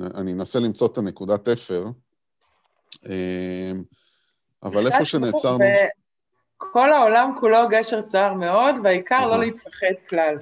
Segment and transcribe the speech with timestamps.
[0.00, 1.84] אני אנסה למצוא את הנקודת תפר,
[4.62, 5.64] אבל איפה שנעצרנו...
[6.56, 10.36] כל העולם כולו גשר צר מאוד, והעיקר לא להתפחד כלל.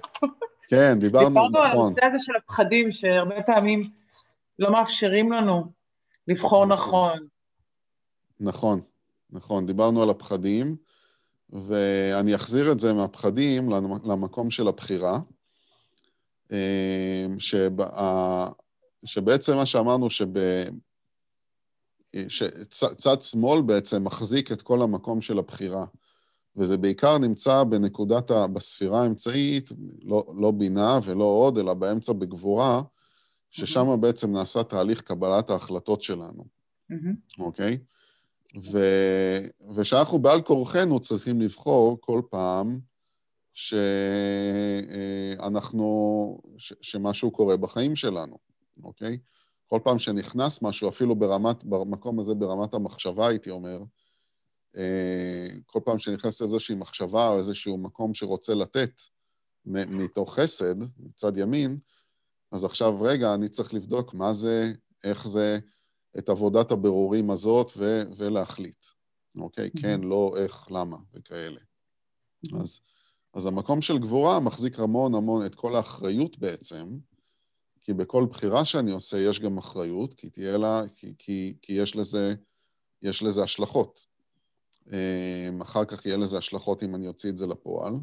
[0.68, 1.46] כן, דיברנו, נכון.
[1.46, 3.91] דיברנו על הנושא הזה של הפחדים, שהרבה פעמים
[4.59, 5.73] לא מאפשרים לנו
[6.29, 7.19] לבחור נכון.
[8.41, 8.80] נכון,
[9.30, 10.77] נכון, דיברנו על הפחדים,
[11.51, 13.71] ואני אחזיר את זה מהפחדים
[14.05, 15.19] למקום של הבחירה,
[17.39, 18.48] שבה,
[19.04, 20.28] שבעצם מה שאמרנו, שב...
[22.28, 25.86] שצד שמאל בעצם מחזיק את כל המקום של הבחירה.
[26.56, 28.46] וזה בעיקר נמצא בנקודת, ה...
[28.46, 32.82] בספירה האמצעית, לא, לא בינה ולא עוד, אלא באמצע בגבורה,
[33.50, 33.96] ששם mm-hmm.
[33.96, 36.45] בעצם נעשה תהליך קבלת ההחלטות שלנו,
[37.38, 37.74] אוקיי?
[37.74, 37.76] Mm-hmm.
[37.76, 37.80] Okay?
[39.76, 42.78] ושאנחנו בעל כורחנו צריכים לבחור כל פעם
[43.52, 43.78] שאנחנו,
[46.59, 46.73] ש...
[46.80, 48.49] שמשהו קורה בחיים שלנו,
[48.84, 49.19] אוקיי?
[49.66, 53.79] כל פעם שנכנס משהו, אפילו ברמת, במקום הזה, ברמת המחשבה, הייתי אומר,
[54.77, 58.93] אה, כל פעם שנכנס איזושהי מחשבה או איזשהו מקום שרוצה לתת
[59.66, 61.79] מתוך חסד, מצד ימין,
[62.52, 64.72] אז עכשיו, רגע, אני צריך לבדוק מה זה,
[65.04, 65.59] איך זה,
[66.19, 68.84] את עבודת הבירורים הזאת ו- ולהחליט.
[69.37, 69.71] אוקיי?
[69.76, 69.82] Mm-hmm.
[69.82, 71.60] כן, לא, איך, למה, וכאלה.
[71.60, 72.60] Mm-hmm.
[72.60, 72.81] אז,
[73.34, 76.99] אז המקום של גבורה מחזיק המון המון את כל האחריות בעצם,
[77.91, 81.97] כי בכל בחירה שאני עושה יש גם אחריות, כי תהיה לה, כי, כי, כי יש
[81.97, 82.34] לזה,
[83.03, 84.06] יש לזה השלכות.
[84.93, 87.94] אמ, אחר כך יהיה לזה השלכות אם אני אוציא את זה לפועל.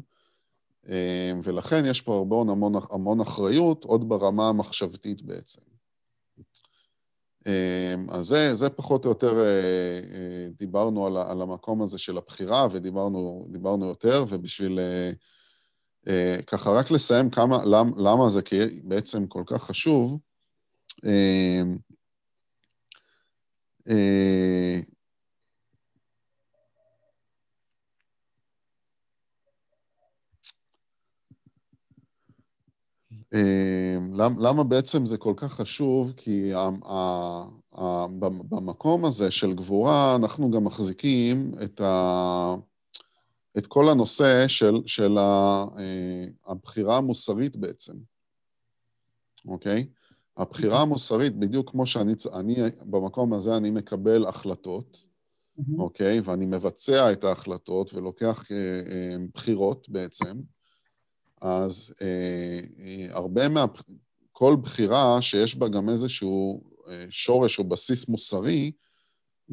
[0.88, 5.60] אמ, ולכן יש פה הרבה המון, המון אחריות, עוד ברמה המחשבתית בעצם.
[7.46, 12.18] אמ, אז זה, זה פחות או יותר, אה, אה, דיברנו על, על המקום הזה של
[12.18, 15.12] הבחירה, ודיברנו יותר, ובשביל אה,
[16.46, 18.40] ככה רק לסיים כמה, למ, למה זה
[18.84, 20.18] בעצם כל כך חשוב,
[21.04, 21.78] אמ,
[34.16, 36.12] למה בעצם זה כל כך חשוב?
[36.16, 36.52] כי
[38.50, 42.54] במקום הזה של גבורה אנחנו גם מחזיקים את, ה,
[43.58, 45.64] את כל הנושא של, של אה,
[46.46, 47.96] הבחירה המוסרית בעצם,
[49.48, 49.86] אוקיי?
[50.36, 55.06] הבחירה המוסרית, בדיוק כמו שאני, אני, במקום הזה אני מקבל החלטות,
[55.78, 56.20] אוקיי?
[56.20, 60.40] ואני מבצע את ההחלטות ולוקח אה, אה, בחירות בעצם.
[61.40, 63.64] אז אה, אה, הרבה מה...
[64.32, 68.72] כל בחירה שיש בה גם איזשהו אה, שורש או בסיס מוסרי,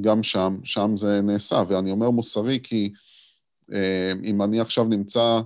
[0.02, 1.64] גם שם, שם זה נעשה.
[1.68, 3.00] ואני אומר מוסרי כי אה,
[4.24, 5.42] אם אני עכשיו נמצא,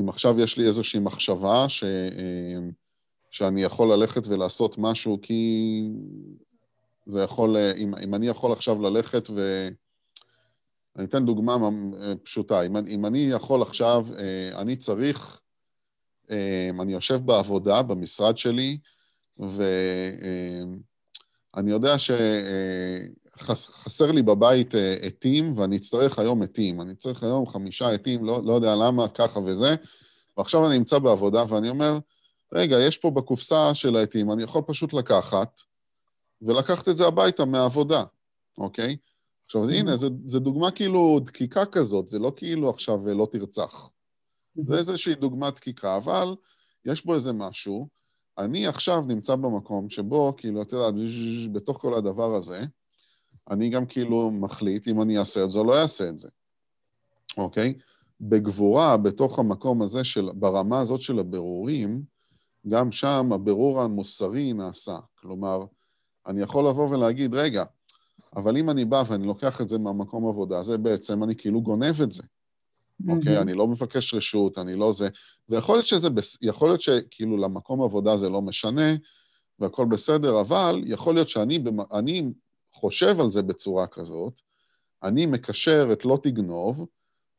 [0.00, 2.58] אם עכשיו יש לי איזושהי מחשבה ש, אה,
[3.30, 5.82] שאני יכול ללכת ולעשות משהו כי
[7.06, 9.68] זה יכול, אה, אם, אם אני יכול עכשיו ללכת ו...
[10.96, 11.56] אני אתן דוגמה
[12.02, 12.62] אה, פשוטה.
[12.62, 15.42] אם, אם אני יכול עכשיו, אה, אני צריך
[16.80, 18.78] אני יושב בעבודה, במשרד שלי,
[19.38, 20.80] ואני
[21.70, 21.98] יודע
[23.42, 26.80] שחסר לי בבית אה, עטים, ואני אצטרך היום עטים.
[26.80, 29.74] אני צריך היום חמישה עטים, לא, לא יודע למה, ככה וזה.
[30.38, 31.98] ועכשיו אני נמצא בעבודה, ואני אומר,
[32.52, 35.60] רגע, יש פה בקופסה של העטים, אני יכול פשוט לקחת,
[36.42, 38.04] ולקחת את זה הביתה מהעבודה,
[38.58, 38.96] אוקיי?
[39.46, 39.96] עכשיו, הנה,
[40.26, 43.90] זו דוגמה כאילו דקיקה כזאת, זה לא כאילו עכשיו לא תרצח.
[44.64, 46.34] זה איזושהי דוגמת דקיקה, אבל
[46.84, 47.88] יש בו איזה משהו.
[48.38, 50.98] אני עכשיו נמצא במקום שבו, כאילו, אתה יודע,
[51.52, 52.62] בתוך כל הדבר הזה,
[53.50, 56.28] אני גם כאילו מחליט אם אני אעשה את זה או לא אעשה את זה,
[57.36, 57.74] אוקיי?
[58.20, 62.02] בגבורה, בתוך המקום הזה של, ברמה הזאת של הבירורים,
[62.68, 64.98] גם שם הבירור המוסרי נעשה.
[65.20, 65.60] כלומר,
[66.26, 67.64] אני יכול לבוא ולהגיד, רגע,
[68.36, 72.02] אבל אם אני בא ואני לוקח את זה מהמקום עבודה, זה בעצם, אני כאילו גונב
[72.02, 72.22] את זה.
[73.08, 73.38] אוקיי?
[73.38, 75.08] אני לא מבקש רשות, אני לא זה...
[75.48, 76.08] ויכול להיות שזה,
[76.42, 78.90] יכול להיות שכאילו למקום עבודה זה לא משנה,
[79.58, 82.32] והכול בסדר, אבל יכול להיות שאני אני
[82.72, 84.40] חושב על זה בצורה כזאת,
[85.02, 86.86] אני מקשר את לא תגנוב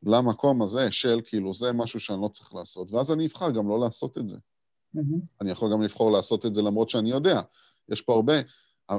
[0.03, 3.79] למקום הזה של כאילו זה משהו שאני לא צריך לעשות, ואז אני אבחר גם לא
[3.79, 4.37] לעשות את זה.
[4.37, 5.19] Mm-hmm.
[5.41, 7.41] אני יכול גם לבחור לעשות את זה למרות שאני יודע.
[7.89, 8.33] יש פה הרבה,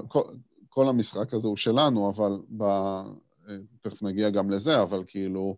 [0.08, 0.22] כל,
[0.68, 2.64] כל המשחק הזה הוא שלנו, אבל ב...
[3.80, 5.56] תכף נגיע גם לזה, אבל כאילו,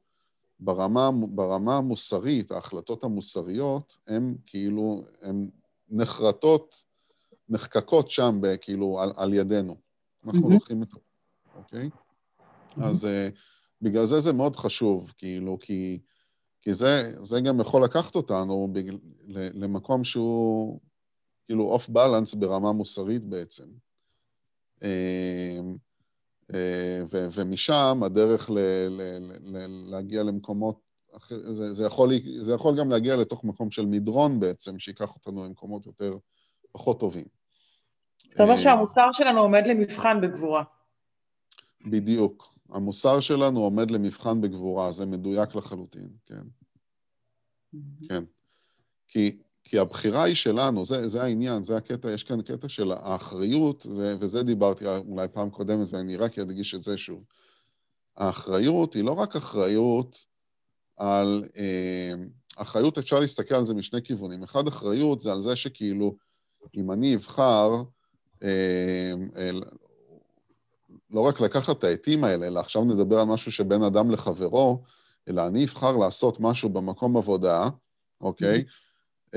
[0.61, 5.50] ברמה, ברמה המוסרית, ההחלטות המוסריות, הן כאילו, הן
[5.88, 6.85] נחרטות,
[7.49, 9.77] נחקקות שם, כאילו, על, על ידינו.
[10.26, 10.53] אנחנו mm-hmm.
[10.53, 10.88] לוקחים את...
[11.56, 11.91] אוקיי?
[11.91, 12.85] Mm-hmm.
[12.85, 13.35] אז uh,
[13.82, 16.00] בגלל זה זה מאוד חשוב, כאילו, כי,
[16.62, 18.99] כי זה, זה גם יכול לקחת אותנו בגל,
[19.29, 20.81] למקום שהוא
[21.47, 23.65] כאילו אוף בלנס ברמה מוסרית בעצם.
[24.82, 25.61] אה,
[26.55, 30.81] אה, ו- ומשם הדרך ל- ל- ל- להגיע למקומות,
[31.29, 32.12] זה, זה, יכול,
[32.43, 36.17] זה יכול גם להגיע לתוך מקום של מדרון בעצם, שייקח אותנו למקומות יותר,
[36.73, 37.25] פחות טובים.
[38.29, 40.62] זאת אומרת שהמוסר שלנו עומד למבחן בגבורה.
[41.87, 42.55] בדיוק.
[42.71, 46.43] המוסר שלנו עומד למבחן בגבורה, זה מדויק לחלוטין, כן.
[48.09, 48.25] כן.
[49.09, 53.87] כי, כי הבחירה היא שלנו, זה, זה העניין, זה הקטע, יש כאן קטע של האחריות,
[53.87, 57.25] ו, וזה דיברתי אולי פעם קודמת, ואני רק אדגיש את זה שוב.
[58.17, 60.27] האחריות היא לא רק אחריות
[60.97, 61.44] על...
[61.56, 62.12] אה,
[62.56, 64.43] אחריות, אפשר להסתכל על זה משני כיוונים.
[64.43, 66.17] אחד, אחריות זה על זה שכאילו,
[66.75, 67.85] אם אני אבחר, אה, אה,
[71.11, 74.82] לא רק לקחת את העטים האלה, אלא עכשיו נדבר על משהו שבין אדם לחברו,
[75.29, 77.69] אלא אני אבחר לעשות משהו במקום עבודה,
[78.20, 78.64] אוקיי?
[78.64, 79.37] Mm-hmm.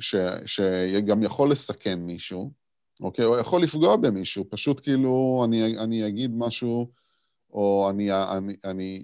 [0.00, 0.14] ש,
[0.46, 2.52] שגם יכול לסכן מישהו,
[3.00, 3.24] אוקיי?
[3.24, 6.90] או יכול לפגוע במישהו, פשוט כאילו אני, אני אגיד משהו,
[7.50, 9.00] או אני, אני, אני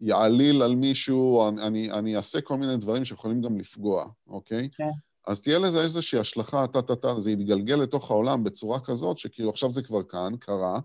[0.00, 4.68] יעליל על מישהו, או אני, אני אעשה כל מיני דברים שיכולים גם לפגוע, אוקיי?
[4.76, 4.90] כן.
[5.26, 9.82] אז תהיה לזה איזושהי השלכה, טה-טה-טה, זה יתגלגל לתוך העולם בצורה כזאת, שכאילו עכשיו זה
[9.82, 10.80] כבר כאן, קרה,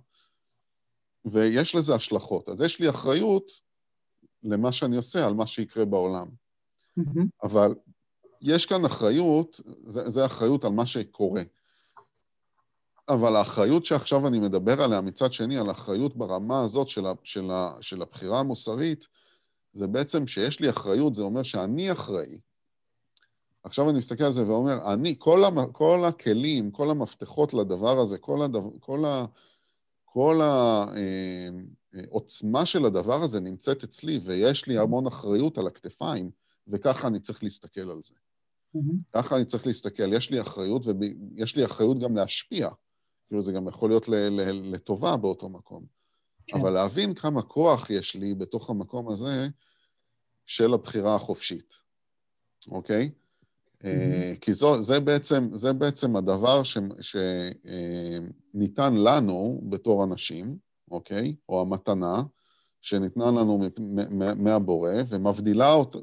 [1.26, 2.50] ויש לזה השלכות.
[2.50, 3.52] אז יש לי אחריות
[4.44, 6.28] למה שאני עושה, על מה שיקרה בעולם.
[7.00, 7.26] Mm-hmm.
[7.44, 7.76] אבל
[8.42, 11.42] יש כאן אחריות, זה, זה אחריות על מה שקורה.
[13.10, 17.52] אבל האחריות שעכשיו אני מדבר עליה, מצד שני, על האחריות ברמה הזאת של, ה, של,
[17.52, 19.08] ה, של הבחירה המוסרית,
[19.74, 22.40] זה בעצם שיש לי אחריות, זה אומר שאני אחראי.
[23.64, 28.18] עכשיו אני מסתכל על זה ואומר, אני, כל, המ, כל הכלים, כל המפתחות לדבר הזה,
[28.18, 29.26] כל, הדבר, כל, ה,
[30.06, 30.42] כל
[31.94, 36.32] העוצמה אה, של הדבר הזה נמצאת אצלי, ויש לי המון אחריות על הכתפיים,
[36.68, 38.14] וככה אני צריך להסתכל על זה.
[38.76, 38.96] Mm-hmm.
[39.12, 42.70] ככה אני צריך להסתכל, יש לי אחריות, ויש לי אחריות גם להשפיע.
[43.28, 44.08] כאילו, זה גם יכול להיות
[44.52, 45.86] לטובה באותו מקום.
[46.48, 46.60] כן.
[46.60, 49.48] אבל להבין כמה כוח יש לי בתוך המקום הזה
[50.46, 51.74] של הבחירה החופשית,
[52.68, 53.12] אוקיי?
[53.84, 54.40] Mm-hmm.
[54.42, 57.24] כי זו, זה, בעצם, זה בעצם הדבר שניתן
[58.78, 60.58] אה, לנו בתור אנשים,
[60.92, 61.36] אוקיי?
[61.50, 62.22] או המתנה
[62.82, 63.62] שניתנה לנו
[64.38, 65.96] מהבורא, ומבדילה אות,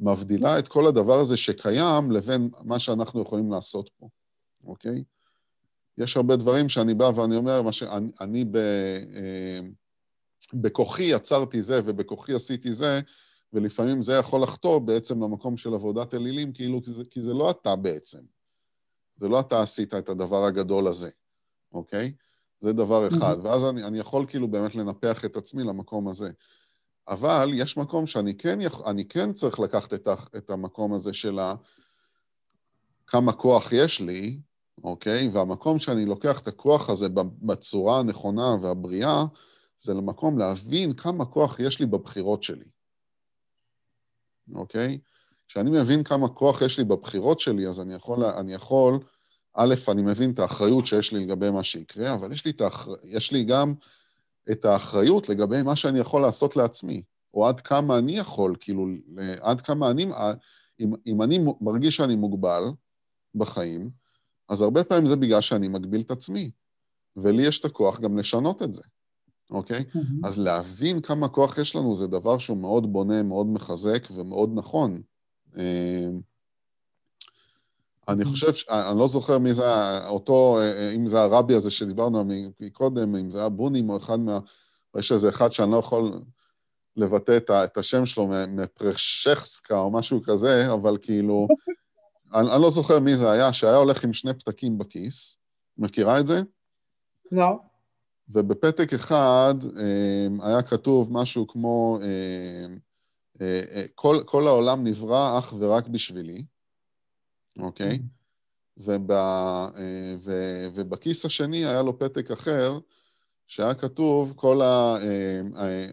[0.00, 4.08] מבדילה את כל הדבר הזה שקיים לבין מה שאנחנו יכולים לעשות פה,
[4.64, 5.04] אוקיי?
[5.98, 9.60] יש הרבה דברים שאני בא ואני אומר, מה שאני אני ב, אה,
[10.54, 13.00] בכוחי יצרתי זה ובכוחי עשיתי זה,
[13.52, 17.50] ולפעמים זה יכול לחטוא בעצם למקום של עבודת אלילים, כאילו, כי זה, כי זה לא
[17.50, 18.18] אתה בעצם.
[19.16, 21.10] זה לא אתה עשית את הדבר הגדול הזה,
[21.72, 22.12] אוקיי?
[22.60, 23.36] זה דבר אחד.
[23.38, 23.46] Mm-hmm.
[23.46, 26.30] ואז אני, אני יכול כאילו באמת לנפח את עצמי למקום הזה.
[27.08, 28.80] אבל יש מקום שאני כן, יכ...
[29.08, 30.14] כן צריך לקחת את, ה...
[30.36, 31.54] את המקום הזה של ה...
[33.06, 34.40] כמה כוח יש לי,
[34.84, 35.28] אוקיי?
[35.32, 37.08] והמקום שאני לוקח את הכוח הזה
[37.42, 39.24] בצורה הנכונה והבריאה,
[39.78, 42.64] זה למקום להבין כמה כוח יש לי בבחירות שלי.
[44.54, 44.98] אוקיי?
[45.48, 48.98] כשאני מבין כמה כוח יש לי בבחירות שלי, אז אני יכול, אני יכול,
[49.54, 52.92] א', אני מבין את האחריות שיש לי לגבי מה שיקרה, אבל יש לי, האחר...
[53.04, 53.74] יש לי גם
[54.50, 57.02] את האחריות לגבי מה שאני יכול לעשות לעצמי,
[57.34, 58.86] או עד כמה אני יכול, כאילו,
[59.40, 60.06] עד כמה אני,
[60.80, 62.62] אם, אם אני מרגיש שאני מוגבל
[63.34, 63.90] בחיים,
[64.48, 66.50] אז הרבה פעמים זה בגלל שאני מגביל את עצמי,
[67.16, 68.82] ולי יש את הכוח גם לשנות את זה.
[69.50, 69.84] אוקיי?
[69.94, 70.26] Mm-hmm.
[70.28, 75.02] אז להבין כמה כוח יש לנו זה דבר שהוא מאוד בונה, מאוד מחזק ומאוד נכון.
[75.56, 76.20] אמ,
[78.08, 78.68] אני חושב, ש...
[78.68, 79.64] אני לא זוכר מי זה
[80.06, 80.58] אותו,
[80.94, 82.24] אם זה הרבי הזה שדיברנו
[82.60, 84.38] מקודם, אם זה היה בונים או אחד מה...
[84.98, 86.20] יש איזה אחד שאני לא יכול
[86.96, 91.48] לבטא את השם שלו, מפרשכסקה או משהו כזה, אבל כאילו,
[92.34, 95.38] אני, אני לא זוכר מי זה היה, שהיה הולך עם שני פתקים בכיס.
[95.78, 96.40] מכירה את זה?
[97.32, 97.58] לא.
[98.28, 102.78] ובפתק אחד אמ, היה כתוב משהו כמו, אמ,
[103.40, 106.44] אה, אה, כל, כל העולם נברא אך ורק בשבילי,
[107.58, 107.94] אוקיי?
[107.94, 108.82] Mm-hmm.
[108.84, 109.68] וב, אה,
[110.18, 110.32] ו,
[110.74, 112.78] ובכיס השני היה לו פתק אחר,
[113.46, 114.96] שהיה כתוב, כל ה...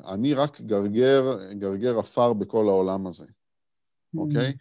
[0.06, 4.20] אני רק גרגר, גרגר עפר בכל העולם הזה, mm-hmm.
[4.20, 4.54] אוקיי?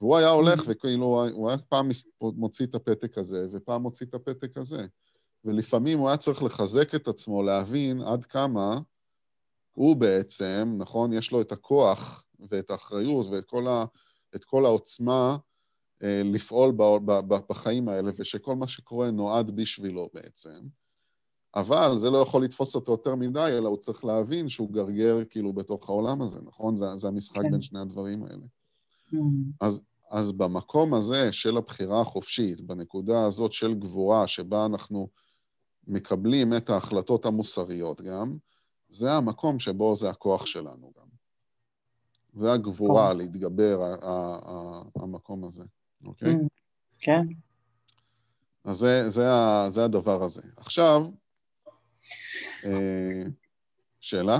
[0.00, 0.70] והוא היה הולך, mm-hmm.
[0.70, 1.88] וכאילו, הוא היה פעם
[2.20, 4.86] מוציא את הפתק הזה, ופעם מוציא את הפתק הזה.
[5.46, 8.78] ולפעמים הוא היה צריך לחזק את עצמו, להבין עד כמה
[9.72, 13.84] הוא בעצם, נכון, יש לו את הכוח ואת האחריות ואת כל, ה,
[14.36, 15.36] את כל העוצמה
[16.02, 20.60] אה, לפעול ב, ב, ב, בחיים האלה, ושכל מה שקורה נועד בשבילו בעצם.
[21.54, 25.52] אבל זה לא יכול לתפוס אותו יותר מדי, אלא הוא צריך להבין שהוא גרגר כאילו
[25.52, 26.76] בתוך העולם הזה, נכון?
[26.76, 27.50] זה, זה המשחק כן.
[27.50, 28.44] בין שני הדברים האלה.
[29.12, 29.16] Mm.
[29.60, 35.08] אז, אז במקום הזה של הבחירה החופשית, בנקודה הזאת של גבורה, שבה אנחנו
[35.86, 38.36] מקבלים את ההחלטות המוסריות גם,
[38.88, 41.06] זה המקום שבו זה הכוח שלנו גם.
[42.34, 43.96] זה הגבורה להתגבר,
[44.96, 45.64] המקום הזה,
[46.04, 46.32] אוקיי?
[46.32, 46.36] Mm,
[47.00, 47.22] כן.
[48.64, 49.28] אז זה, זה,
[49.68, 50.42] זה הדבר הזה.
[50.56, 51.02] עכשיו,
[52.64, 53.22] אה,
[54.00, 54.38] שאלה?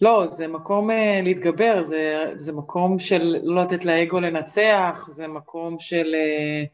[0.00, 5.80] לא, זה מקום uh, להתגבר, זה, זה מקום של לא לתת לאגו לנצח, זה מקום
[5.80, 6.14] של...
[6.14, 6.68] Uh,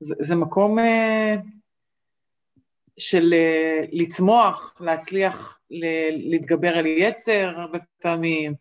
[0.00, 0.82] זה, זה מקום uh,
[2.98, 5.60] של uh, לצמוח, להצליח
[6.30, 8.54] להתגבר על יצר הרבה פעמים.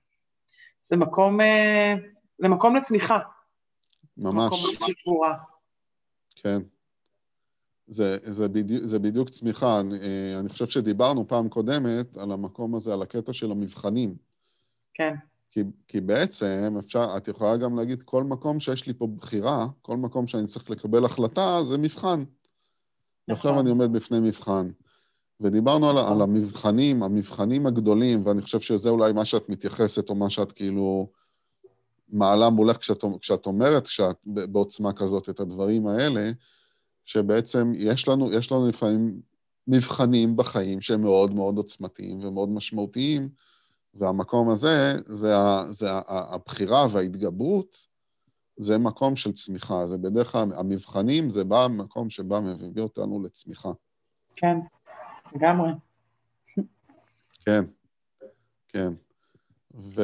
[0.82, 1.44] זה מקום, uh,
[2.38, 3.20] זה מקום לצמיחה.
[4.18, 4.46] ממש.
[4.46, 5.34] מקום של גבורה.
[6.36, 6.60] כן.
[7.88, 9.80] זה, זה, בדיוק, זה בדיוק צמיחה.
[9.80, 14.16] אני, אה, אני חושב שדיברנו פעם קודמת על המקום הזה, על הקטע של המבחנים.
[14.94, 15.16] כן.
[15.52, 19.98] כי, כי בעצם אפשר, את יכולה גם להגיד, כל מקום שיש לי פה בחירה, כל
[19.98, 22.24] מקום שאני צריך לקבל החלטה, זה מבחן.
[23.30, 23.52] נכון.
[23.52, 24.70] ועכשיו אני עומד בפני מבחן.
[25.42, 26.06] ודיברנו נכון.
[26.06, 30.52] על, על המבחנים, המבחנים הגדולים, ואני חושב שזה אולי מה שאת מתייחסת, או מה שאת
[30.52, 31.10] כאילו
[32.10, 36.32] מעלה מולך כשאת, כשאת אומרת, כשאת בעוצמה כזאת את הדברים האלה,
[37.06, 39.22] שבעצם יש לנו, יש לנו לפעמים
[39.68, 43.30] מבחנים בחיים שהם מאוד מאוד עוצמתיים ומאוד משמעותיים,
[43.94, 47.78] והמקום הזה, זה, ה, זה הבחירה וההתגברות,
[48.60, 49.88] זה מקום של צמיחה.
[49.88, 53.72] זה בדרך כלל, המבחנים זה בא מקום שבא מביא אותנו לצמיחה.
[54.36, 54.58] כן,
[55.36, 55.70] לגמרי.
[57.46, 57.64] כן,
[58.68, 58.94] כן.
[59.74, 60.02] ו...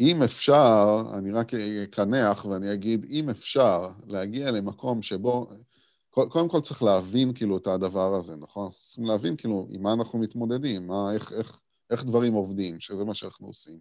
[0.00, 1.54] אם אפשר, אני רק
[1.84, 5.50] אקנח ואני אגיד, אם אפשר להגיע למקום שבו,
[6.10, 8.70] קודם כל צריך להבין כאילו את הדבר הזה, נכון?
[8.70, 11.58] צריכים להבין כאילו עם מה אנחנו מתמודדים, מה, איך, איך,
[11.90, 13.78] איך דברים עובדים, שזה מה שאנחנו עושים.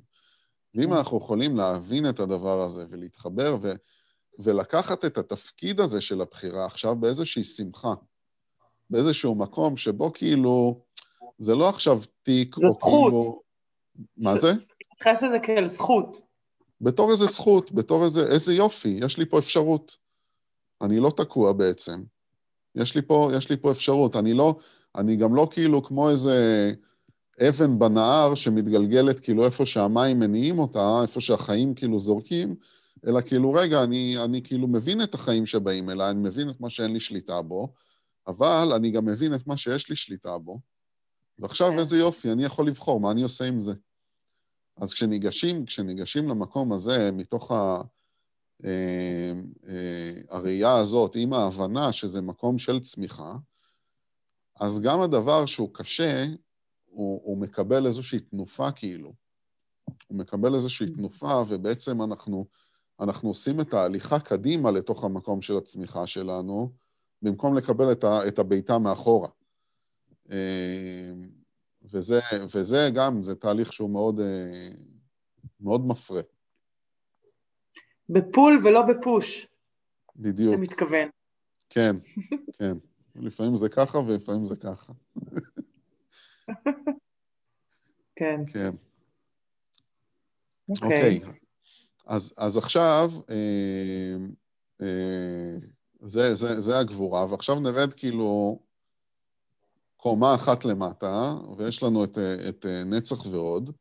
[0.75, 3.73] ואם אנחנו יכולים להבין את הדבר הזה ולהתחבר ו,
[4.39, 7.93] ולקחת את התפקיד הזה של הבחירה עכשיו באיזושהי שמחה,
[8.89, 10.81] באיזשהו מקום שבו כאילו,
[11.37, 13.41] זה לא עכשיו תיק, או כאילו...
[14.17, 14.53] מה זה?
[14.93, 16.17] מתייחס לזה כאל זכות.
[16.81, 19.97] בתור איזה זכות, בתור איזה, איזה יופי, יש לי פה אפשרות.
[20.81, 22.03] אני לא תקוע בעצם.
[22.75, 24.15] יש לי פה, יש לי פה אפשרות.
[24.15, 24.55] אני לא,
[24.95, 26.71] אני גם לא כאילו כמו איזה
[27.47, 32.55] אבן בנהר שמתגלגלת כאילו איפה שהמים מניעים אותה, איפה שהחיים כאילו זורקים,
[33.07, 36.69] אלא כאילו, רגע, אני, אני כאילו מבין את החיים שבאים אליי, אני מבין את מה
[36.69, 37.73] שאין לי שליטה בו,
[38.27, 40.59] אבל אני גם מבין את מה שיש לי שליטה בו.
[41.39, 41.79] ועכשיו כן.
[41.79, 43.73] איזה יופי, אני יכול לבחור, מה אני עושה עם זה?
[44.77, 47.81] אז כשניגשים, כשניגשים למקום הזה, מתוך ה,
[48.65, 49.33] אה,
[49.67, 53.35] אה, הראייה הזאת, עם ההבנה שזה מקום של צמיחה,
[54.59, 56.25] אז גם הדבר שהוא קשה,
[56.89, 59.13] הוא, הוא מקבל איזושהי תנופה כאילו.
[60.07, 60.95] הוא מקבל איזושהי mm.
[60.95, 62.45] תנופה, ובעצם אנחנו,
[62.99, 66.73] אנחנו עושים את ההליכה קדימה לתוך המקום של הצמיחה שלנו,
[67.21, 69.29] במקום לקבל את, ה, את הביתה מאחורה.
[70.31, 71.13] אה,
[71.83, 72.19] וזה,
[72.55, 74.69] וזה גם, זה תהליך שהוא מאוד, אה,
[75.59, 76.21] מאוד מפרה.
[78.09, 79.47] בפול ולא בפוש.
[80.15, 80.53] בדיוק.
[80.53, 81.09] אתה מתכוון.
[81.69, 81.95] כן,
[82.57, 82.77] כן.
[83.15, 84.93] לפעמים זה ככה ולפעמים זה ככה.
[88.15, 88.41] כן.
[88.53, 88.71] כן.
[90.69, 91.19] אוקיי.
[91.23, 91.27] Okay.
[91.27, 91.39] Okay.
[92.07, 94.15] אז, אז עכשיו, אה,
[94.81, 95.57] אה,
[96.01, 98.59] זה, זה, זה הגבורה, ועכשיו נרד כאילו
[99.97, 102.17] קומה אחת למטה, ויש לנו את,
[102.49, 103.71] את נצח ועוד,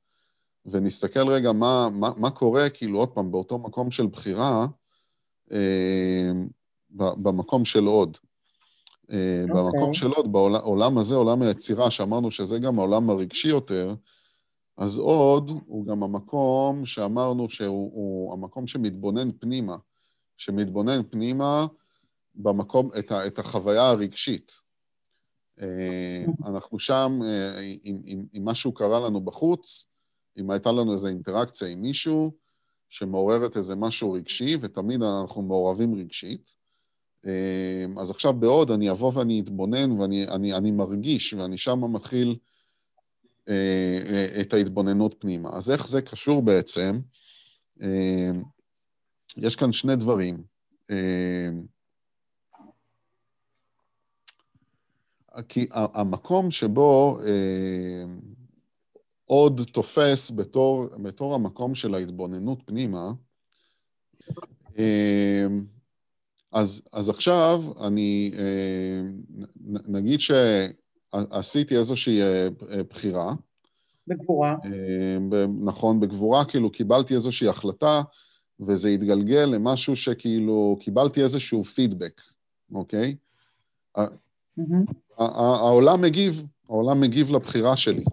[0.67, 4.67] ונסתכל רגע מה, מה, מה קורה, כאילו, עוד פעם, באותו מקום של בחירה,
[5.53, 6.31] אה,
[6.91, 8.19] במקום של עוד.
[9.11, 9.15] Okay.
[9.15, 9.63] אה, אוקיי.
[9.63, 13.95] במקום של עוד, בעולם הזה, עולם היצירה, שאמרנו שזה גם העולם הרגשי יותר,
[14.77, 19.77] אז עוד הוא גם המקום שאמרנו שהוא המקום שמתבונן פנימה,
[20.37, 21.67] שמתבונן פנימה
[22.35, 24.53] במקום, את, ה, את החוויה הרגשית.
[25.61, 29.87] אה, אנחנו שם, אם, אה, אם, אם משהו קרה לנו בחוץ,
[30.39, 32.33] אם הייתה לנו איזו אינטראקציה עם מישהו
[32.89, 36.58] שמעוררת איזה משהו רגשי, ותמיד אנחנו מעורבים רגשית,
[38.01, 42.37] אז עכשיו בעוד אני אבוא ואני אתבונן ואני אני, אני מרגיש, ואני שם מתחיל
[44.41, 45.51] את ההתבוננות פנימה.
[45.53, 47.01] אז איך זה קשור בעצם?
[49.37, 50.43] יש כאן שני דברים.
[55.49, 58.05] כי המקום שבו אה,
[59.25, 63.13] עוד תופס בתור, בתור המקום של ההתבוננות פנימה,
[64.79, 65.47] אה,
[66.53, 69.01] אז, אז עכשיו אני, אה,
[69.89, 72.49] נגיד שעשיתי איזושהי אה,
[72.91, 73.35] בחירה.
[74.07, 74.57] בגבורה.
[74.65, 78.03] אה, נכון, בגבורה, כאילו קיבלתי איזושהי החלטה,
[78.61, 82.21] וזה התגלגל למשהו שכאילו קיבלתי איזשהו פידבק,
[82.75, 83.17] אוקיי?
[83.99, 84.93] Mm-hmm.
[85.19, 88.05] העולם מגיב, העולם מגיב לבחירה שלי.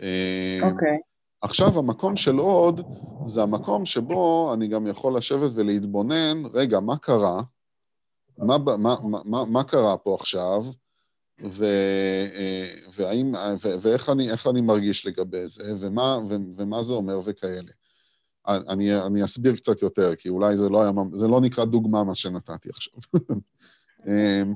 [0.00, 0.88] אה, אוקיי.
[0.88, 1.00] Okay.
[1.42, 2.80] עכשיו, המקום של עוד,
[3.26, 7.42] זה המקום שבו אני גם יכול לשבת ולהתבונן, רגע, מה קרה?
[8.38, 10.62] מה, מה, מה, מה קרה פה עכשיו?
[11.42, 11.64] ו,
[12.34, 17.72] אה, והאם, ו, ואיך אני, אני מרגיש לגבי זה, ומה, ו, ומה זה אומר וכאלה.
[18.46, 22.14] אני, אני אסביר קצת יותר, כי אולי זה לא, היה, זה לא נקרא דוגמה מה
[22.14, 22.94] שנתתי עכשיו.
[24.06, 24.54] אמ,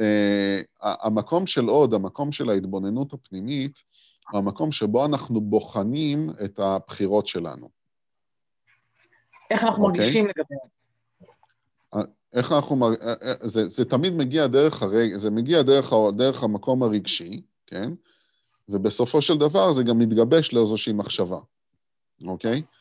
[0.00, 3.82] אה, המקום של עוד, המקום של ההתבוננות הפנימית,
[4.30, 7.68] הוא המקום שבו אנחנו בוחנים את הבחירות שלנו.
[9.50, 9.88] איך אנחנו okay?
[9.88, 10.00] אוקיי?
[10.00, 10.75] מרגישים לגביהם?
[12.36, 12.92] אה, איך אנחנו מר...
[13.02, 15.16] אה, זה, זה תמיד מגיע דרך הרג...
[15.16, 17.92] זה מגיע דרך, דרך המקום הרגשי, כן?
[18.68, 21.38] ובסופו של דבר זה גם מתגבש לאיזושהי מחשבה,
[22.26, 22.62] אוקיי?
[22.62, 22.76] Okay?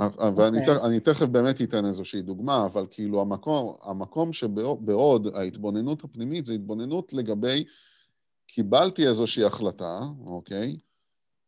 [0.00, 0.24] Okay.
[0.36, 1.00] ואני אוקיי.
[1.00, 7.64] תכף באמת אתן איזושהי דוגמה, אבל כאילו המקום, המקום שבעוד ההתבוננות הפנימית זה התבוננות לגבי,
[8.46, 10.76] קיבלתי איזושהי החלטה, אוקיי?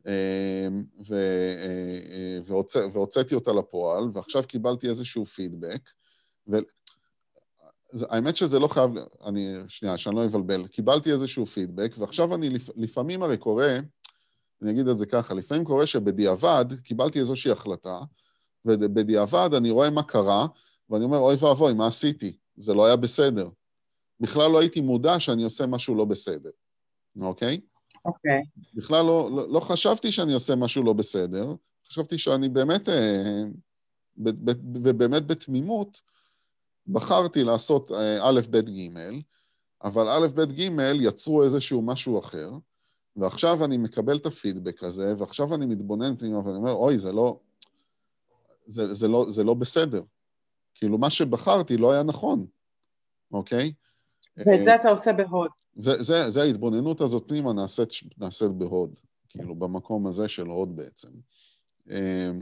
[0.07, 1.17] אמ, אה,
[2.77, 5.91] אה, והוצאתי אותה לפועל, ועכשיו קיבלתי איזשהו פידבק,
[7.93, 8.91] והאמת שזה לא חייב,
[9.25, 13.79] אני, שנייה, שאני לא אבלבל, קיבלתי איזשהו פידבק, ועכשיו אני, לפעמים הרי קורה,
[14.63, 17.99] אני אגיד את זה ככה, לפעמים קורה שבדיעבד קיבלתי איזושהי החלטה,
[18.65, 20.47] ובדיעבד אני רואה מה קרה,
[20.91, 22.37] ואני אומר, אוי ואבוי, מה עשיתי?
[22.57, 23.49] זה לא היה בסדר.
[24.21, 26.51] בכלל לא הייתי מודע שאני עושה משהו לא בסדר,
[27.21, 27.61] אוקיי?
[28.05, 28.43] אוקיי.
[28.75, 31.55] בכלל לא, לא, לא חשבתי שאני עושה משהו לא בסדר,
[31.89, 33.43] חשבתי שאני באמת, אה,
[34.83, 36.01] ובאמת בתמימות,
[36.89, 39.21] בחרתי לעשות אה, א', ב', ג',
[39.85, 42.51] אבל א', ב', ג' יצרו איזשהו משהו אחר,
[43.17, 47.39] ועכשיו אני מקבל את הפידבק הזה, ועכשיו אני מתבונן פנימה ואני אומר, אוי, זה לא,
[48.67, 50.03] זה, זה, לא, זה לא בסדר.
[50.75, 52.47] כאילו, מה שבחרתי לא היה נכון,
[53.33, 53.73] אוקיי?
[54.37, 55.51] ואת זה אתה עושה בהוד.
[55.77, 61.09] זה, זה, זה ההתבוננות הזאת פנימה נעשית, נעשית בהוד, כאילו, במקום הזה של הוד בעצם.
[61.91, 62.41] אמ,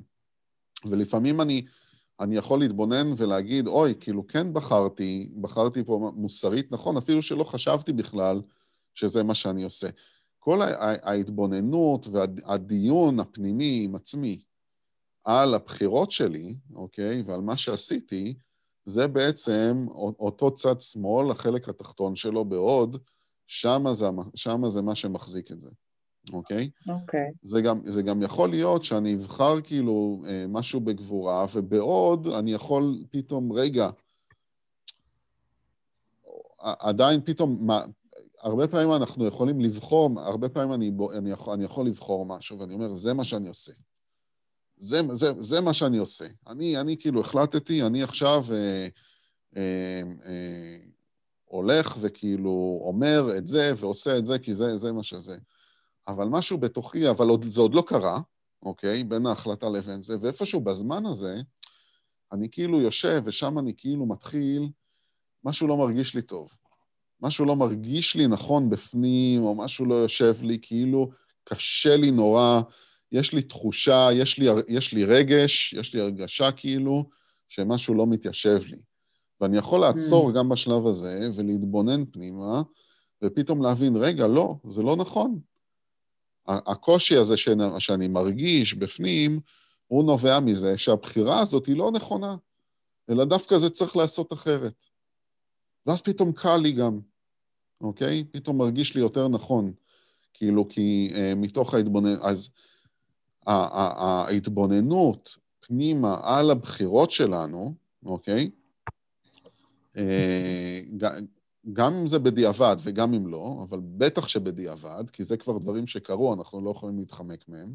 [0.85, 1.67] ולפעמים אני,
[2.21, 7.93] אני יכול להתבונן ולהגיד, אוי, כאילו, כן בחרתי, בחרתי פה מוסרית, נכון, אפילו שלא חשבתי
[7.93, 8.43] בכלל
[8.95, 9.89] שזה מה שאני עושה.
[10.39, 10.63] כל
[11.03, 14.43] ההתבוננות והדיון הפנימי עם עצמי,
[15.25, 18.35] על הבחירות שלי, אוקיי, ועל מה שעשיתי,
[18.85, 19.87] זה בעצם
[20.19, 22.97] אותו צד שמאל, החלק התחתון שלו בעוד,
[23.47, 25.71] שמה זה, שמה זה מה שמחזיק את זה,
[26.33, 26.71] אוקיי?
[26.89, 27.31] אוקיי.
[27.43, 33.05] זה גם, זה גם יכול להיות שאני אבחר כאילו אה, משהו בגבורה, ובעוד אני יכול
[33.11, 33.89] פתאום, רגע,
[36.59, 37.85] עדיין פתאום, מה,
[38.45, 42.75] הרבה פעמים אנחנו יכולים לבחור, הרבה פעמים אני, אני, יכול, אני יכול לבחור משהו, ואני
[42.75, 43.73] אומר, זה מה שאני עושה.
[44.77, 46.25] זה, זה, זה מה שאני עושה.
[46.47, 48.89] אני, אני כאילו החלטתי, אני עכשיו אה,
[49.57, 50.79] אה, אה,
[51.45, 55.37] הולך וכאילו אומר את זה ועושה את זה, כי זה, זה מה שזה.
[56.09, 58.21] אבל משהו בתוכי, אבל עוד, זה עוד לא קרה,
[58.63, 59.05] אוקיי?
[59.05, 61.41] בין ההחלטה לבין זה, ואיפשהו בזמן הזה,
[62.33, 64.69] אני כאילו יושב ושם אני כאילו מתחיל,
[65.45, 66.49] משהו לא מרגיש לי טוב.
[67.21, 71.11] משהו לא מרגיש לי נכון בפנים, או משהו לא יושב לי, כאילו
[71.45, 72.61] קשה לי נורא.
[73.13, 77.09] יש לי תחושה, יש לי, יש לי רגש, יש לי הרגשה כאילו
[77.49, 78.83] שמשהו לא מתיישב לי.
[79.41, 80.35] ואני יכול לעצור mm.
[80.35, 82.63] גם בשלב הזה ולהתבונן פנימה,
[83.23, 85.41] ופתאום להבין, רגע, לא, זה לא נכון.
[86.49, 89.41] הקושי הזה שאני, שאני מרגיש בפנים,
[89.87, 92.37] הוא נובע מזה שהבחירה הזאת היא לא נכונה,
[93.11, 94.87] אלא דווקא זה צריך לעשות אחרת.
[95.87, 97.01] ואז פתאום קל לי גם,
[97.81, 98.25] אוקיי?
[98.31, 99.73] פתאום מרגיש לי יותר נכון.
[100.35, 102.15] כאילו, כי אה, מתוך ההתבונן...
[102.23, 102.51] אז
[103.47, 107.75] ההתבוננות פנימה על הבחירות שלנו,
[108.07, 108.51] אוקיי?
[109.97, 110.81] אה,
[111.73, 116.35] גם אם זה בדיעבד וגם אם לא, אבל בטח שבדיעבד, כי זה כבר דברים שקרו,
[116.35, 117.75] אנחנו לא יכולים להתחמק מהם,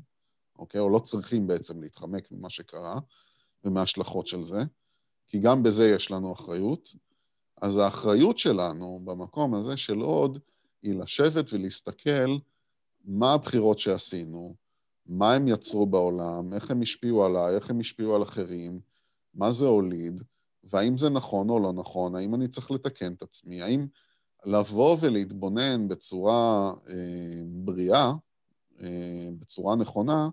[0.60, 0.82] אוקיי?
[0.82, 3.00] או לא צריכים בעצם להתחמק ממה שקרה
[3.64, 4.64] ומההשלכות של זה,
[5.28, 6.96] כי גם בזה יש לנו אחריות.
[7.62, 10.40] אז האחריות שלנו במקום הזה של עוד,
[10.84, 12.38] היא לשבת ולהסתכל
[13.06, 14.56] מה הבחירות שעשינו,
[15.06, 18.80] מה הם יצרו בעולם, איך הם השפיעו עליי, איך הם השפיעו על אחרים,
[19.34, 20.24] מה זה הוליד,
[20.64, 23.88] והאם זה נכון או לא נכון, האם אני צריך לתקן את עצמי, האם
[24.46, 28.12] לבוא ולהתבונן בצורה אה, בריאה,
[28.82, 30.30] אה, בצורה נכונה,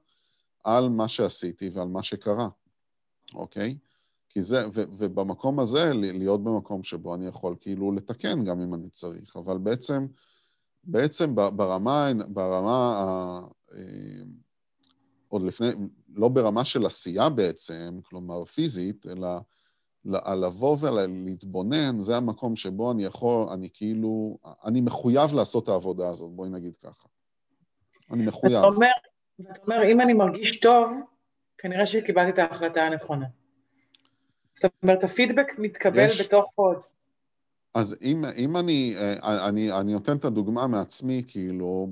[0.65, 2.49] על מה שעשיתי ועל מה שקרה,
[3.35, 3.79] אוקיי?
[4.29, 8.91] כי זה, ו, ובמקום הזה, להיות במקום שבו אני יכול כאילו לתקן גם אם אני
[8.91, 10.07] צריך, אבל בעצם,
[10.85, 13.41] בעצם ברמה, ברמה ה...
[13.75, 14.23] אה,
[15.29, 15.69] עוד לפני,
[16.15, 19.29] לא ברמה של עשייה בעצם, כלומר פיזית, אלא
[20.43, 26.31] לבוא ולהתבונן, זה המקום שבו אני יכול, אני כאילו, אני מחויב לעשות את העבודה הזאת,
[26.31, 27.09] בואי נגיד ככה.
[28.13, 28.55] אני מחויב.
[28.55, 28.91] ואתה אומר,
[29.39, 30.93] ואתה אומר, אם אני מרגיש טוב,
[31.59, 33.27] כנראה שקיבלתי את ההחלטה הנכונה.
[34.53, 36.21] זאת אומרת, הפידבק מתקבל יש...
[36.21, 36.77] בתוך עוד.
[37.75, 41.89] אז אם, אם אני, אה, אני, אני נותן את הדוגמה מעצמי, כאילו,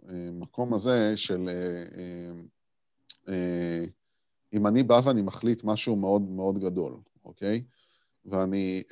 [0.00, 1.48] במקום הזה של...
[4.54, 7.62] אה, אה, אם אני בא ואני מחליט משהו מאוד מאוד גדול, אוקיי?
[8.26, 8.82] ואני...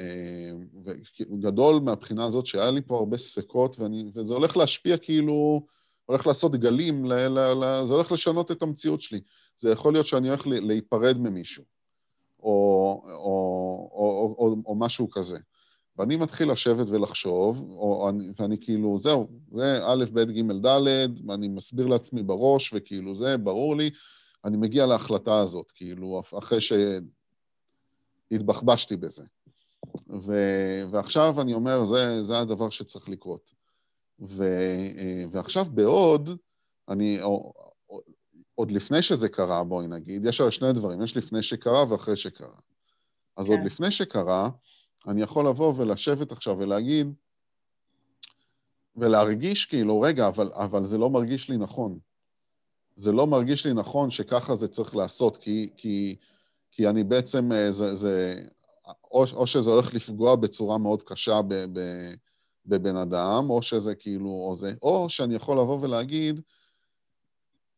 [1.41, 5.67] גדול מהבחינה הזאת שהיה לי פה הרבה ספקות, ואני, וזה הולך להשפיע כאילו,
[6.07, 9.21] הולך לעשות גלים, ל, ל, ל, זה הולך לשנות את המציאות שלי.
[9.59, 11.65] זה יכול להיות שאני הולך להיפרד ממישהו,
[12.43, 15.39] או, או, או, או, או משהו כזה.
[15.99, 21.49] ואני מתחיל לשבת ולחשוב, או אני, ואני כאילו, זהו, זה א', ב', ג', ד', ואני
[21.49, 23.91] מסביר לעצמי בראש, וכאילו זה, ברור לי,
[24.45, 26.59] אני מגיע להחלטה הזאת, כאילו, אחרי
[28.31, 29.25] שהתבחבשתי בזה.
[30.21, 30.35] ו,
[30.91, 33.53] ועכשיו אני אומר, זה, זה הדבר שצריך לקרות.
[34.21, 34.45] ו,
[35.33, 36.31] ועכשיו בעוד,
[36.89, 37.19] אני,
[38.55, 42.59] עוד לפני שזה קרה, בואי נגיד, יש הרי שני דברים, יש לפני שקרה ואחרי שקרה.
[43.37, 43.53] אז כן.
[43.53, 44.51] עוד לפני שקרה,
[45.07, 47.15] אני יכול לבוא ולשבת עכשיו ולהגיד,
[48.97, 51.99] ולהרגיש כאילו, רגע, אבל, אבל זה לא מרגיש לי נכון.
[52.97, 56.17] זה לא מרגיש לי נכון שככה זה צריך לעשות, כי, כי,
[56.71, 58.43] כי אני בעצם, אה, זה, זה,
[59.11, 61.81] או, או שזה הולך לפגוע בצורה מאוד קשה ב, ב,
[62.67, 66.41] בבן אדם, או שזה כאילו, או זה, או שאני יכול לבוא ולהגיד,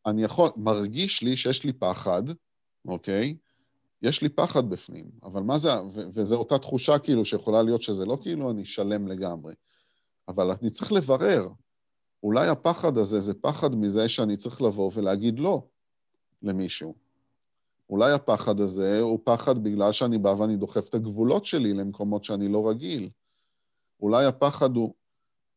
[0.05, 2.23] אני יכול, מרגיש לי שיש לי פחד,
[2.87, 3.35] אוקיי?
[4.01, 8.05] יש לי פחד בפנים, אבל מה זה, ו- וזו אותה תחושה כאילו שיכולה להיות שזה
[8.05, 9.53] לא כאילו אני שלם לגמרי,
[10.27, 11.47] אבל אני צריך לברר.
[12.25, 15.67] אולי הפחד הזה זה פחד מזה שאני צריך לבוא ולהגיד לא
[16.41, 16.95] למישהו.
[17.89, 22.47] אולי הפחד הזה הוא פחד בגלל שאני בא ואני דוחף את הגבולות שלי למקומות שאני
[22.47, 23.09] לא רגיל.
[24.01, 24.93] אולי הפחד הוא...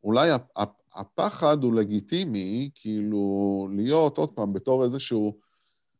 [0.04, 0.30] אולי
[0.94, 5.38] הפחד הוא לגיטימי, כאילו, להיות, עוד פעם, בתור איזשהו...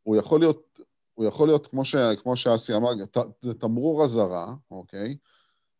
[0.02, 0.81] הוא יכול להיות
[1.14, 2.90] הוא יכול להיות, כמו, ש, כמו שאסי אמר,
[3.40, 5.16] זה תמרור אזהרה, אוקיי?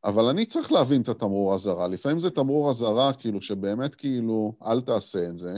[0.09, 1.88] אבל אני צריך להבין את התמרור אזהרה.
[1.88, 5.55] לפעמים זה תמרור אזהרה, כאילו, שבאמת כאילו, אל תעשה את זה,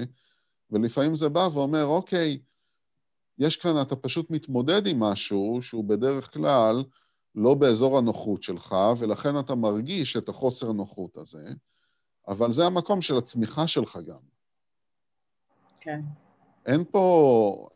[0.71, 2.39] ולפעמים זה בא ואומר, אוקיי,
[3.39, 6.85] יש כאן, אתה פשוט מתמודד עם משהו שהוא בדרך כלל
[7.35, 11.49] לא באזור הנוחות שלך, ולכן אתה מרגיש את החוסר נוחות הזה,
[12.29, 14.21] אבל זה המקום של הצמיחה שלך גם.
[15.81, 16.01] כן.
[16.67, 17.69] אין פה,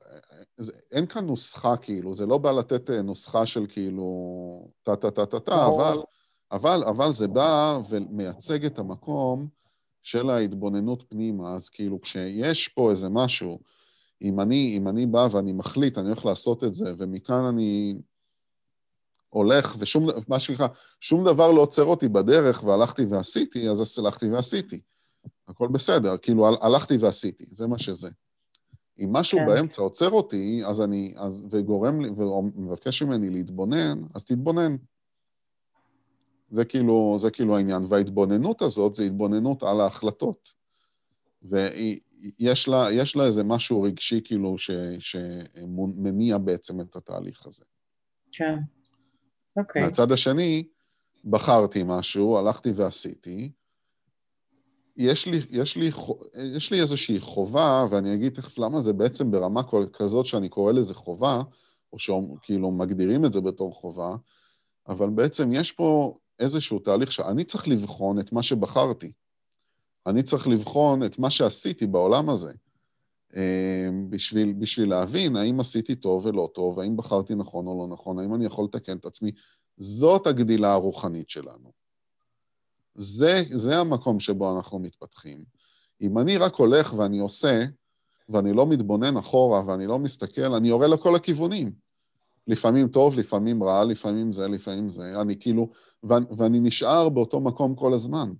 [0.56, 5.98] זה, אין כאן נוסחה, כאילו, זה לא בא לתת אה, נוסחה של כאילו טה-טה-טה-טה-טה, אבל,
[6.52, 9.48] אבל, אבל זה בא ומייצג את המקום
[10.02, 11.54] של ההתבוננות פנימה.
[11.54, 13.58] אז כאילו, כשיש פה איזה משהו,
[14.22, 17.98] אם אני, אם אני בא ואני מחליט, אני הולך לעשות את זה, ומכאן אני
[19.28, 20.66] הולך, ושום, מה שנקרא,
[21.00, 24.80] שום דבר לא עוצר אותי בדרך, והלכתי ועשיתי, אז הלכתי ועשיתי.
[25.48, 28.10] הכל בסדר, כאילו, הלכתי ועשיתי, זה מה שזה.
[28.98, 29.46] אם משהו כן.
[29.46, 34.76] באמצע עוצר אותי, אז אני, אז, וגורם לי, ומבקש ממני להתבונן, אז תתבונן.
[36.54, 37.84] זה כאילו, זה כאילו העניין.
[37.88, 40.48] וההתבוננות הזאת זה התבוננות על ההחלטות.
[41.42, 47.64] ויש לה, לה איזה משהו רגשי, כאילו, ש, שמניע בעצם את התהליך הזה.
[48.32, 48.58] כן,
[49.56, 49.82] אוקיי.
[49.82, 50.68] מהצד השני,
[51.24, 53.52] בחרתי משהו, הלכתי ועשיתי,
[54.96, 55.90] יש לי, יש, לי,
[56.56, 59.62] יש לי איזושהי חובה, ואני אגיד תכף למה זה בעצם ברמה
[59.92, 61.38] כזאת שאני קורא לזה חובה,
[61.92, 64.16] או שכאילו מגדירים את זה בתור חובה,
[64.88, 69.12] אבל בעצם יש פה איזשהו תהליך שאני צריך לבחון את מה שבחרתי.
[70.06, 72.52] אני צריך לבחון את מה שעשיתי בעולם הזה,
[73.36, 78.18] אה, בשביל, בשביל להבין האם עשיתי טוב ולא טוב, האם בחרתי נכון או לא נכון,
[78.18, 79.30] האם אני יכול לתקן את עצמי.
[79.76, 81.72] זאת הגדילה הרוחנית שלנו.
[82.94, 85.44] זה, זה המקום שבו אנחנו מתפתחים.
[86.00, 87.64] אם אני רק הולך ואני עושה,
[88.28, 91.83] ואני לא מתבונן אחורה ואני לא מסתכל, אני יורה לכל הכיוונים.
[92.46, 95.20] לפעמים טוב, לפעמים רע, לפעמים זה, לפעמים זה.
[95.20, 95.72] אני כאילו,
[96.04, 98.32] ו- ואני נשאר באותו מקום כל הזמן.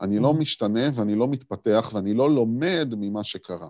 [0.00, 0.40] אני לא mm-hmm.
[0.40, 3.68] משתנה ואני לא מתפתח ואני לא לומד ממה שקרה.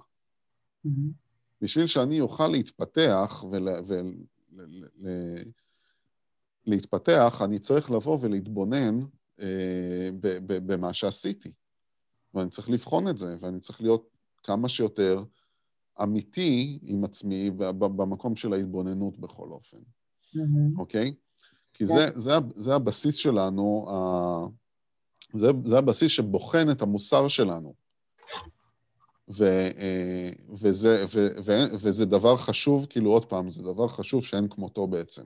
[0.87, 1.12] Mm-hmm.
[1.61, 3.44] בשביל שאני אוכל להתפתח
[6.66, 9.01] ולהתפתח, ול, אני צריך לבוא ולהתבונן
[9.40, 10.11] אה,
[10.47, 11.53] במה שעשיתי.
[12.35, 14.09] ואני צריך לבחון את זה, ואני צריך להיות
[14.42, 15.25] כמה שיותר
[16.02, 19.78] אמיתי עם עצמי במקום של ההתבוננות בכל אופן,
[20.78, 21.14] אוקיי?
[21.74, 22.20] כי זה, כן.
[22.20, 23.87] זה, זה הבסיס שלנו,
[25.34, 27.74] זה, זה הבסיס שבוחן את המוסר שלנו.
[29.30, 29.44] ו,
[29.78, 34.87] אה, וזה, ו, ו, וזה דבר חשוב, כאילו עוד פעם, זה דבר חשוב שאין כמותו
[34.87, 35.22] בעצם,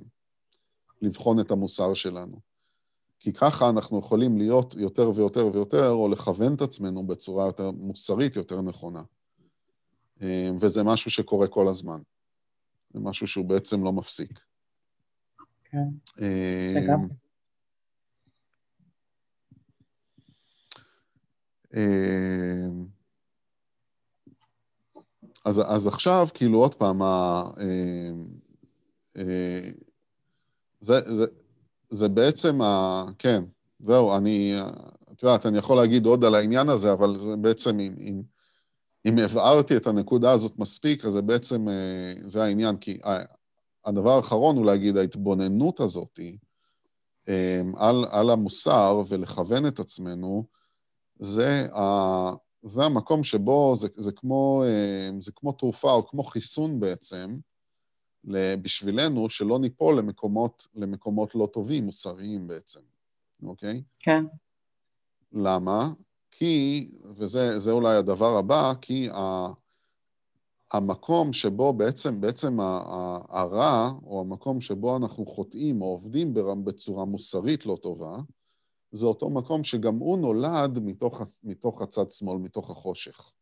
[1.02, 2.40] לבחון את המוסר שלנו.
[3.20, 8.36] כי ככה אנחנו יכולים להיות יותר ויותר ויותר, או לכוון את עצמנו בצורה יותר מוסרית,
[8.36, 9.02] יותר נכונה.
[10.22, 12.00] אה, וזה משהו שקורה כל הזמן.
[12.94, 14.40] זה משהו שהוא בעצם לא מפסיק.
[15.64, 15.88] כן,
[16.76, 17.08] לגמרי.
[25.44, 28.10] אז, אז עכשיו, כאילו, עוד פעם, ה, אה,
[29.16, 29.70] אה,
[30.80, 31.26] זה, זה,
[31.90, 33.04] זה בעצם ה...
[33.18, 33.44] כן,
[33.80, 34.54] זהו, אני...
[35.12, 38.22] את יודעת, אני יכול להגיד עוד על העניין הזה, אבל בעצם, אם, אם,
[39.06, 42.98] אם הבהרתי את הנקודה הזאת מספיק, אז זה בעצם, אה, זה העניין, כי
[43.84, 46.20] הדבר האחרון הוא להגיד, ההתבוננות הזאת
[47.76, 50.44] על, על המוסר ולכוון את עצמנו,
[51.18, 52.32] זה ה...
[52.62, 57.36] זה המקום שבו זה, זה, כמו, אה, זה כמו תרופה או כמו חיסון בעצם,
[58.62, 62.80] בשבילנו, שלא ניפול למקומות, למקומות לא טובים, מוסריים בעצם,
[63.42, 63.82] אוקיי?
[63.98, 64.24] כן.
[65.32, 65.88] למה?
[66.42, 69.46] כי, וזה אולי הדבר הבא, כי ה,
[70.72, 72.60] המקום שבו בעצם, בעצם
[73.28, 78.16] הרע, או המקום שבו אנחנו חוטאים או עובדים בצורה מוסרית לא טובה,
[78.92, 83.32] זה אותו מקום שגם הוא נולד מתוך, מתוך הצד שמאל, מתוך החושך.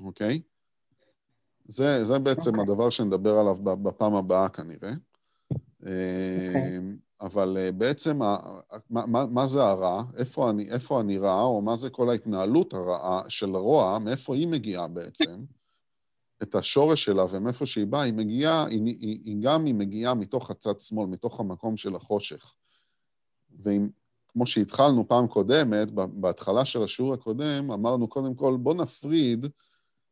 [0.00, 0.42] אוקיי?
[1.68, 2.58] זה, זה בעצם okay.
[2.58, 2.72] אוקיי.
[2.72, 4.92] הדבר שנדבר עליו בפעם הבאה כנראה.
[4.92, 5.56] Okay.
[5.80, 6.78] אוקיי.
[6.78, 8.20] אמ, אבל אה, בעצם,
[8.90, 10.02] מה, מה, מה זה הרע?
[10.16, 14.48] איפה אני, איפה אני רע, או מה זה כל ההתנהלות הרעה של הרוע, מאיפה היא
[14.48, 15.44] מגיעה בעצם?
[16.42, 20.50] את השורש שלה ומאיפה שהיא באה, היא מגיעה, היא, היא, היא גם היא מגיעה מתוך
[20.50, 22.54] הצד שמאל, מתוך המקום של החושך.
[23.62, 23.88] ואם
[24.28, 29.46] כמו שהתחלנו פעם קודמת, בהתחלה של השיעור הקודם, אמרנו קודם כל, בוא נפריד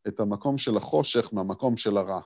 [0.09, 2.21] את המקום של החושך מהמקום של הרע,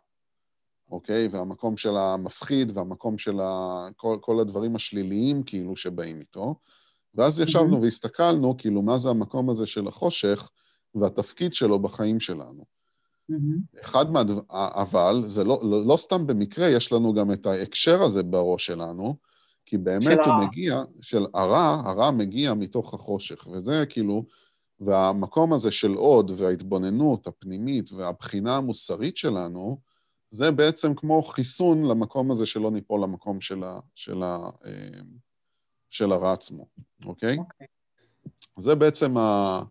[0.91, 1.29] אוקיי?
[1.29, 3.87] והמקום של המפחיד והמקום של ה...
[3.97, 6.55] כל, כל הדברים השליליים כאילו שבאים איתו.
[7.15, 7.81] ואז ישבנו mm-hmm.
[7.83, 10.51] והסתכלנו, כאילו, מה זה המקום הזה של החושך
[10.95, 12.65] והתפקיד שלו בחיים שלנו.
[13.31, 13.81] Mm-hmm.
[13.81, 14.41] אחד מהדבר...
[14.51, 19.17] אבל, זה לא, לא, לא סתם במקרה, יש לנו גם את ההקשר הזה בראש שלנו,
[19.67, 20.47] כי באמת הוא הרע.
[20.47, 24.25] מגיע, של הרע, הרע מגיע מתוך החושך, וזה כאילו,
[24.81, 29.79] והמקום הזה של עוד, וההתבוננות הפנימית והבחינה המוסרית שלנו,
[30.33, 35.01] זה בעצם כמו חיסון למקום הזה שלא ניפול למקום של, ה, של, ה, אה,
[35.91, 36.67] של הרע עצמו,
[37.05, 37.39] אוקיי?
[37.39, 37.67] אוקיי.
[38.59, 39.63] זה בעצם, ה,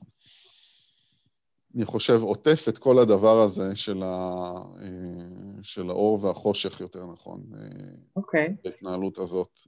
[1.75, 7.43] אני חושב, עוטף את כל הדבר הזה של, ה, אה, של האור והחושך, יותר נכון,
[7.55, 8.55] אה, אוקיי.
[8.63, 9.59] בהתנהלות הזאת.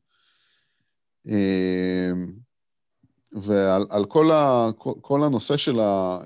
[3.31, 6.19] ועל כל, ה, כל הנושא של ה,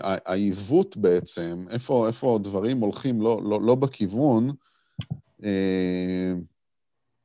[0.00, 4.50] העיוות בעצם, איפה, איפה דברים הולכים לא, לא, לא בכיוון,
[5.42, 6.42] אמ,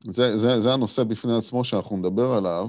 [0.04, 2.68] זה, זה, זה הנושא בפני עצמו שאנחנו נדבר עליו.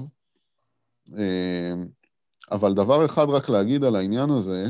[2.50, 4.66] אבל דבר אחד רק להגיד על העניין הזה,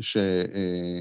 [0.00, 0.16] ש...
[0.16, 1.00] אה,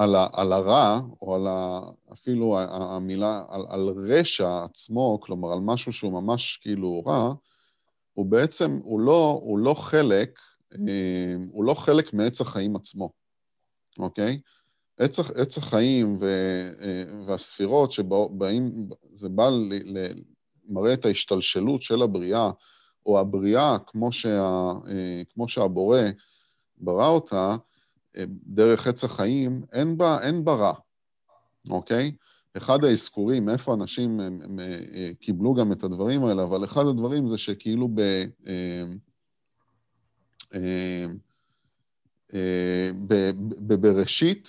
[0.00, 1.80] על, ה, על הרע, או על ה,
[2.12, 7.34] אפילו המילה, על, על רשע עצמו, כלומר על משהו שהוא ממש כאילו רע,
[8.12, 10.49] הוא בעצם, הוא לא, הוא לא חלק, אה,
[11.52, 13.10] הוא לא חלק מעץ החיים עצמו,
[13.98, 14.40] אוקיי?
[14.98, 16.26] עץ, עץ החיים ו,
[16.80, 20.12] אה, והספירות שבאים, זה בא ל, ל,
[20.64, 22.50] מראה את ההשתלשלות של הבריאה,
[23.06, 26.00] או הבריאה כמו, שה, אה, כמו שהבורא
[26.78, 27.56] ברא אותה,
[28.46, 30.74] דרך עץ החיים, אין בה, אין בה רע,
[31.70, 32.12] אוקיי?
[32.56, 36.86] אחד האזכורים, מאיפה אנשים הם, הם, הם, אה, קיבלו גם את הדברים האלה, אבל אחד
[36.86, 38.00] הדברים זה שכאילו ב...
[38.00, 38.84] אה, אה,
[43.66, 44.48] בבראשית,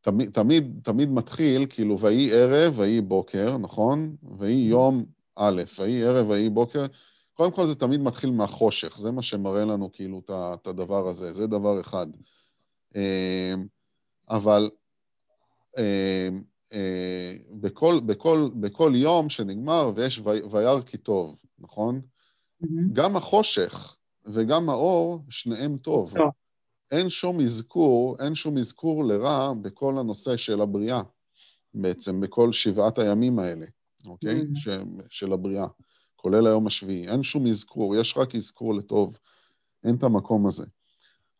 [0.00, 4.16] תמיד, תמיד, תמיד מתחיל, כאילו, ויהי ערב, ויהי בוקר, נכון?
[4.38, 5.04] ויהי יום
[5.36, 6.86] א', ויהי ערב, ויהי בוקר.
[7.34, 11.46] קודם כל זה תמיד מתחיל מהחושך, זה מה שמראה לנו כאילו את הדבר הזה, זה
[11.46, 12.06] דבר אחד.
[12.96, 13.66] אמ,
[14.30, 14.70] אבל
[15.78, 16.42] אמ,
[16.72, 20.20] אה, בכל, בכל, בכל יום שנגמר ויש
[20.50, 22.00] וירא כי טוב, נכון?
[22.62, 22.92] Mm-hmm.
[22.92, 23.96] גם החושך
[24.26, 26.14] וגם האור, שניהם טוב.
[26.16, 26.30] טוב.
[26.90, 31.02] אין שום אזכור, אין שום אזכור לרע בכל הנושא של הבריאה,
[31.74, 33.66] בעצם, בכל שבעת הימים האלה,
[34.04, 34.40] אוקיי?
[34.40, 34.58] Mm-hmm.
[34.58, 34.68] ש,
[35.10, 35.66] של הבריאה.
[36.16, 37.08] כולל היום השביעי.
[37.08, 39.18] אין שום אזכור, יש רק אזכור לטוב.
[39.84, 40.66] אין את המקום הזה.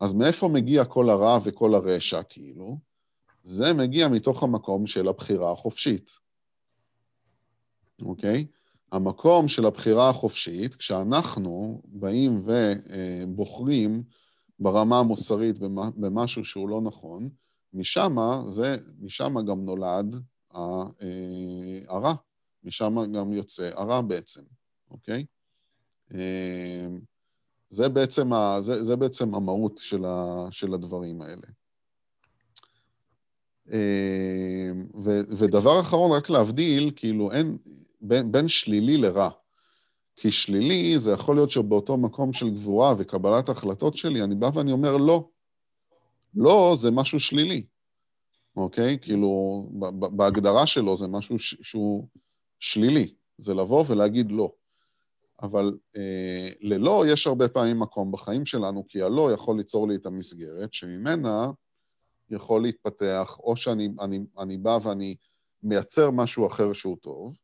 [0.00, 2.78] אז מאיפה מגיע כל הרע וכל הרשע, כאילו?
[3.44, 6.10] זה מגיע מתוך המקום של הבחירה החופשית,
[8.02, 8.46] אוקיי?
[8.92, 14.02] המקום של הבחירה החופשית, כשאנחנו באים ובוחרים
[14.58, 15.58] ברמה המוסרית
[15.96, 17.28] במשהו שהוא לא נכון,
[17.72, 18.16] משם,
[18.48, 20.16] זה, משם גם נולד
[20.54, 20.84] אה,
[21.88, 22.14] הרע,
[22.64, 24.42] משם גם יוצא הרע בעצם,
[24.90, 25.24] אוקיי?
[26.14, 26.86] אה,
[27.70, 31.46] זה בעצם, ה, זה, זה בעצם המהות של, ה, של הדברים האלה.
[33.72, 34.70] אה,
[35.04, 37.58] ו, ודבר אחרון, רק להבדיל, כאילו אין,
[38.00, 39.30] בין, בין שלילי לרע.
[40.16, 44.72] כי שלילי, זה יכול להיות שבאותו מקום של גבורה וקבלת החלטות שלי, אני בא ואני
[44.72, 45.28] אומר לא.
[46.34, 47.64] לא זה משהו שלילי,
[48.56, 48.98] אוקיי?
[49.02, 49.66] כאילו,
[50.16, 52.06] בהגדרה שלו זה משהו ש- שהוא
[52.58, 54.52] שלילי, זה לבוא ולהגיד לא.
[55.42, 60.06] אבל אה, ללא יש הרבה פעמים מקום בחיים שלנו, כי הלא יכול ליצור לי את
[60.06, 61.50] המסגרת, שממנה
[62.30, 65.16] יכול להתפתח, או שאני אני, אני בא ואני
[65.62, 67.34] מייצר משהו אחר שהוא טוב,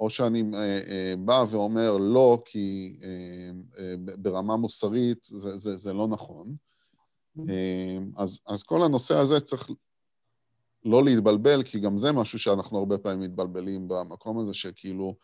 [0.00, 6.08] או שאני אה, אה, בא ואומר לא, כי אה, ברמה מוסרית זה, זה, זה לא
[6.08, 6.54] נכון.
[7.48, 9.70] אה, אז, אז כל הנושא הזה צריך
[10.84, 15.16] לא להתבלבל, כי גם זה משהו שאנחנו הרבה פעמים מתבלבלים במקום הזה, שכאילו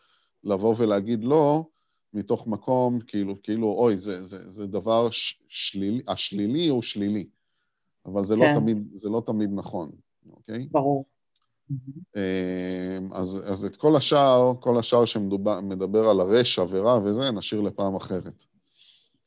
[0.43, 1.65] לבוא ולהגיד לא,
[2.13, 5.07] מתוך מקום, כאילו, כאילו, אוי, זה, זה, זה דבר
[5.47, 7.27] שלילי, השלילי הוא שלילי,
[8.05, 8.53] אבל זה, לא כן.
[8.53, 9.91] לא תמיד, זה לא תמיד נכון,
[10.29, 10.67] אוקיי?
[10.71, 11.05] ברור.
[12.15, 17.95] אמ, אז, אז את כל השאר, כל השאר שמדבר על הרשע ורע וזה, נשאיר לפעם
[17.95, 18.45] אחרת.